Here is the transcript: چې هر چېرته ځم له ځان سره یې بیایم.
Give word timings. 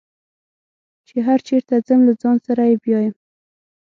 چې 1.07 1.17
هر 1.27 1.39
چېرته 1.47 1.75
ځم 1.87 1.99
له 2.07 2.13
ځان 2.21 2.37
سره 2.47 2.61
یې 2.69 2.75
بیایم. 2.83 3.15